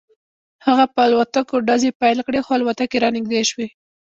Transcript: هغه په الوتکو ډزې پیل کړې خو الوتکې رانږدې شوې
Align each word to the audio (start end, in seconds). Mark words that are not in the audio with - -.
هغه 0.65 0.85
په 0.93 0.99
الوتکو 1.07 1.55
ډزې 1.67 1.91
پیل 2.01 2.17
کړې 2.27 2.39
خو 2.45 2.51
الوتکې 2.57 2.97
رانږدې 3.03 3.41
شوې 3.49 3.67